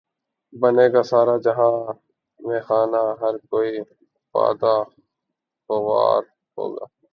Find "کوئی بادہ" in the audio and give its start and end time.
3.49-4.73